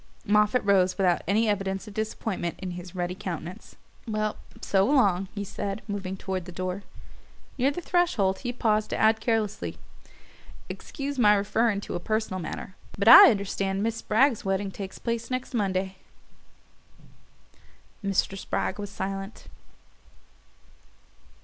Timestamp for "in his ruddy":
2.57-3.13